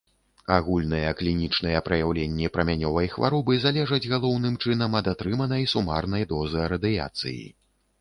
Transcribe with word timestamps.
Агульныя 0.53 1.11
клінічныя 1.19 1.81
праяўленні 1.89 2.49
прамянёвай 2.57 3.11
хваробы 3.17 3.61
залежаць 3.67 4.03
галоўным 4.17 4.59
чынам 4.65 4.91
ад 5.03 5.13
атрыманай 5.15 5.73
сумарнай 5.77 6.31
дозы 6.37 6.69
радыяцыі. 6.77 7.43